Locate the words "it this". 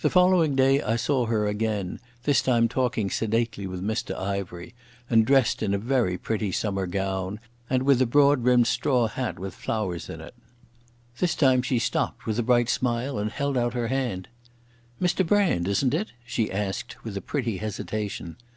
10.20-11.36